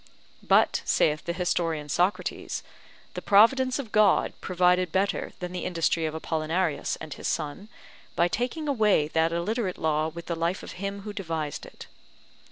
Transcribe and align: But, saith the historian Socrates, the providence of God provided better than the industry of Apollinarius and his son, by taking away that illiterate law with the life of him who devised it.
But, 0.41 0.81
saith 0.83 1.25
the 1.25 1.31
historian 1.31 1.87
Socrates, 1.87 2.63
the 3.13 3.21
providence 3.21 3.77
of 3.77 3.91
God 3.91 4.33
provided 4.41 4.91
better 4.91 5.33
than 5.39 5.51
the 5.51 5.63
industry 5.63 6.07
of 6.07 6.15
Apollinarius 6.15 6.95
and 6.99 7.13
his 7.13 7.27
son, 7.27 7.69
by 8.15 8.27
taking 8.27 8.67
away 8.67 9.09
that 9.09 9.31
illiterate 9.31 9.77
law 9.77 10.07
with 10.07 10.25
the 10.25 10.35
life 10.35 10.63
of 10.63 10.71
him 10.81 11.01
who 11.01 11.13
devised 11.13 11.67
it. 11.67 11.85